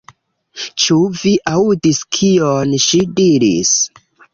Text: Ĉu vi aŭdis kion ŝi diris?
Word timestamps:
Ĉu 0.83 0.97
vi 1.19 1.35
aŭdis 1.53 2.03
kion 2.19 2.77
ŝi 2.89 3.07
diris? 3.23 3.81